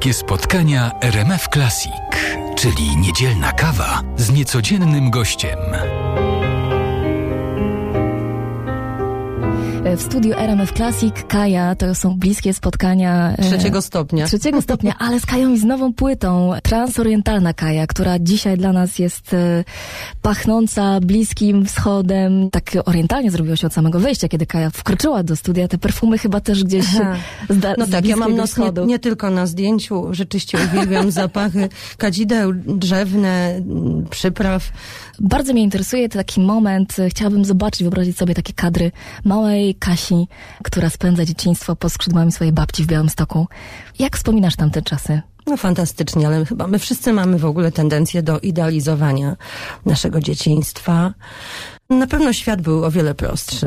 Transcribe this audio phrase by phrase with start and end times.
[0.00, 1.92] bliskie spotkania RMF Classic,
[2.56, 5.58] czyli niedzielna kawa z niecodziennym gościem.
[9.96, 14.26] W studiu RMF Classic Kaja to są bliskie spotkania e, Trzeciego stopnia.
[14.26, 18.98] trzeciego stopnia, ale z Kają i z nową płytą Transorientalna Kaja, która dzisiaj dla nas
[18.98, 19.64] jest e,
[20.22, 22.50] pachnąca Bliskim Wschodem.
[22.50, 25.68] Tak orientalnie zrobiło się od samego wejścia, kiedy Kaja wkroczyła do studia.
[25.68, 27.16] Te perfumy chyba też gdzieś Aha.
[27.50, 31.10] z, da- No z tak, ja mam nos nie, nie tylko na zdjęciu, rzeczywiście uwielbiam
[31.20, 33.60] zapachy kadzideł drzewne,
[34.10, 34.68] przypraw.
[35.20, 38.92] Bardzo mnie interesuje taki moment, e, chciałabym zobaczyć, wyobrazić sobie takie kadry
[39.24, 40.28] małej Kasi,
[40.64, 43.46] która spędza dzieciństwo pod skrzydłami swojej babci w Białymstoku.
[43.98, 45.22] Jak wspominasz tamte czasy?
[45.46, 49.36] No fantastycznie, ale chyba my wszyscy mamy w ogóle tendencję do idealizowania
[49.86, 51.14] naszego dzieciństwa.
[51.90, 53.66] Na pewno świat był o wiele prostszy.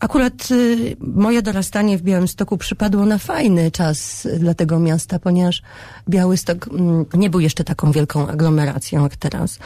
[0.00, 5.62] Akurat y, moje dorastanie w Białymstoku przypadło na fajny czas dla tego miasta, ponieważ
[6.08, 9.58] Białystok mm, nie był jeszcze taką wielką aglomeracją jak teraz.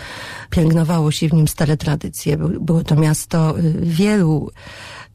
[0.50, 2.36] Pielęgnowało się w nim stare tradycje.
[2.36, 4.50] Był- Było to miasto y, wielu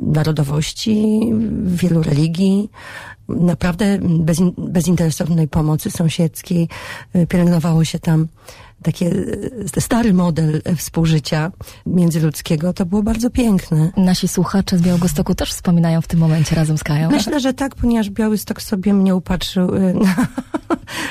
[0.02, 1.22] narodowości,
[1.66, 2.70] wielu religii.
[3.30, 6.70] Naprawdę bez, bezinteresownej pomocy sąsiedzkiej
[7.16, 8.28] y, pielęgnowało się tam
[8.83, 11.52] takie y, stary model y, współżycia
[11.86, 12.73] międzyludzkiego.
[12.73, 13.92] To było bardzo piękne.
[13.97, 17.11] Nasi słuchacze z Białegostoku też wspominają w tym momencie razem z Kają.
[17.11, 20.28] Myślę, że tak, ponieważ Białystok sobie mnie upatrzył y, na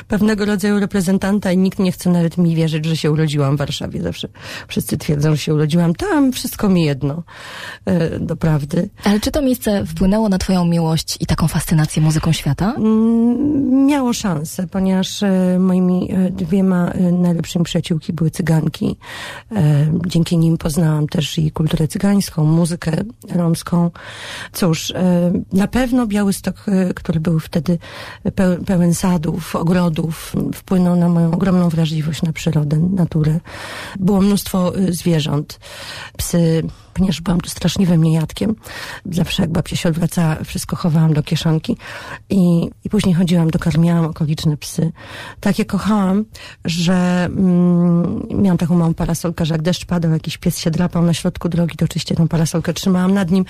[0.08, 4.02] pewnego rodzaju reprezentanta i nikt nie chce nawet mi wierzyć, że się urodziłam w Warszawie.
[4.02, 4.28] Zawsze
[4.68, 7.22] wszyscy twierdzą, że się urodziłam tam, wszystko mi jedno.
[8.20, 8.88] Doprawdy.
[9.04, 12.74] Ale czy to miejsce wpłynęło na twoją miłość i taką fascynację muzyką świata?
[12.76, 17.12] Mm, Miało szansę, ponieważ e, moimi e, dwiema e,
[17.56, 18.96] najlepszymi przyjaciółki były cyganki.
[19.52, 22.92] E, Dzięki nim poznałam też i kulturę cygańską, muzykę
[23.34, 23.90] romską.
[24.52, 27.78] Cóż, e, na pewno Białystok, e, który był wtedy
[28.24, 33.40] peł- pełen sadów, ogrodów, wpłynął na moją ogromną wrażliwość na przyrodę, naturę.
[34.00, 35.58] Było mnóstwo zwierząt,
[36.16, 36.62] psy,
[36.94, 38.54] ponieważ byłam tu straszliwym niejadkiem.
[39.12, 41.76] Zawsze jak babcia się odwracała, wszystko chowałam do kieszonki
[42.30, 44.92] i, i później chodziłam, dokarmiałam okoliczne psy.
[45.40, 46.24] Takie kochałam,
[46.64, 51.14] że mm, miałam taką małą parasolkę, że jak deszcz padał, jakiś pies się drapał na
[51.14, 53.44] środku drogi, to oczywiście tą parasolkę trzymałam nad nim.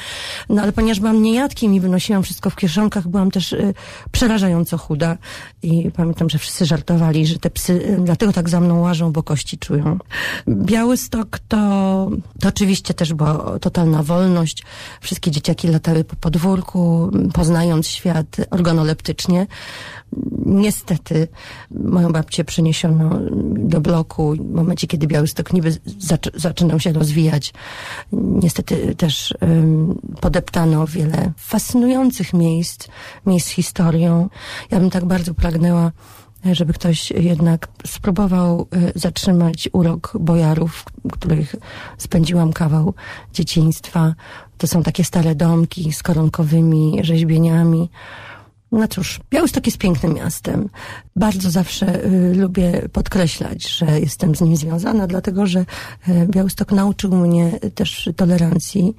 [0.49, 3.75] No ale ponieważ byłam niejadkiem i wynosiłam wszystko w kieszonkach, byłam też y,
[4.13, 5.17] przerażająco chuda
[5.63, 9.23] i pamiętam, że wszyscy żartowali, że te psy y, dlatego tak za mną łażą, bo
[9.23, 9.99] kości czują.
[10.49, 11.57] Białystok to,
[12.41, 14.63] to oczywiście też była totalna wolność.
[15.01, 19.47] Wszystkie dzieciaki latały po podwórku, poznając świat organoleptycznie.
[20.47, 21.29] Niestety
[21.71, 23.19] moją babcię przeniesiono
[23.55, 27.55] do bloku w momencie, kiedy Białystok niby zac- zaczynał się rozwijać.
[28.13, 32.89] Niestety też ym, podeptano wiele fascynujących miejsc,
[33.27, 34.29] miejsc z historią.
[34.71, 35.93] Ja bym tak bardzo pragnęła
[36.53, 41.55] żeby ktoś jednak spróbował y, zatrzymać urok bojarów, których
[41.99, 42.95] spędziłam kawał
[43.33, 44.15] dzieciństwa.
[44.59, 47.91] To są takie stare domki z koronkowymi rzeźbieniami.
[48.77, 50.69] No cóż, Białystok jest pięknym miastem.
[51.17, 57.17] Bardzo zawsze y, lubię podkreślać, że jestem z nim związana, dlatego że y, Białystok nauczył
[57.17, 58.95] mnie też tolerancji.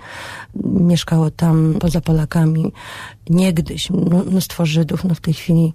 [0.63, 2.73] Mieszkało tam poza Polakami
[3.29, 5.73] niegdyś mnó- mnóstwo Żydów, no w tej chwili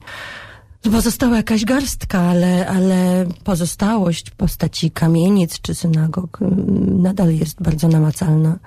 [0.90, 8.58] Pozostała jakaś garstka, ale, ale pozostałość postaci kamienic czy synagog ym, nadal jest bardzo namacalna.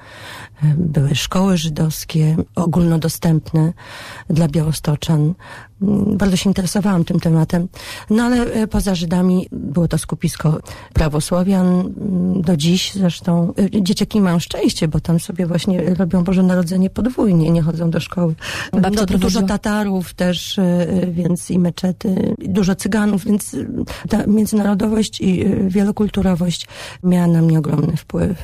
[0.78, 3.74] Były szkoły żydowskie, ogólnodostępne
[4.30, 5.34] dla białostoczan.
[5.82, 7.68] Ym, Bardzo się interesowałam tym tematem.
[8.10, 10.60] No ale e, poza Żydami było to skupisko
[10.94, 11.66] prawosławian.
[11.80, 16.90] Ym, Do dziś zresztą e, dzieciaki mają szczęście, bo tam sobie właśnie robią Boże Narodzenie
[16.90, 18.36] podwójnie, nie chodzą do szkoły.
[18.72, 23.56] Babcia No, dużo prowadziła- Tatarów też, y, więc i meczety, dużo Cyganów, więc
[24.10, 26.68] ta międzynarodowość i wielokulturowość
[27.04, 28.38] miała na mnie ogromny wpływ.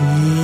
[0.00, 0.38] Mm-hmm.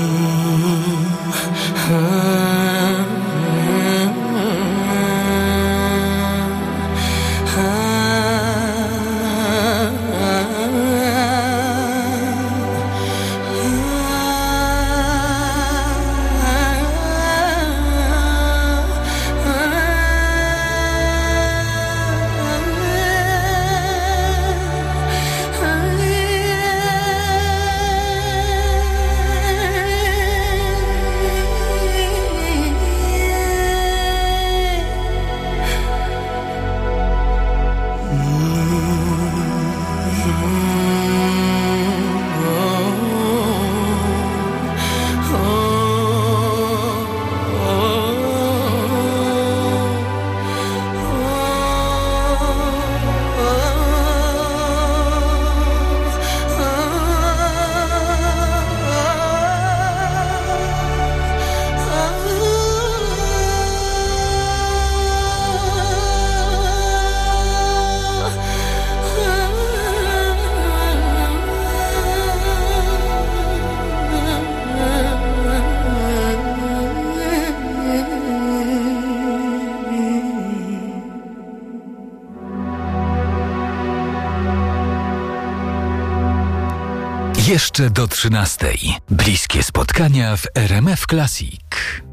[87.55, 88.67] Jeszcze do 13.
[89.11, 91.61] Bliskie spotkania w RMF Classic.